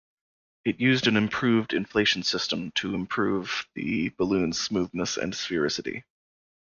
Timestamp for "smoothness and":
4.59-5.31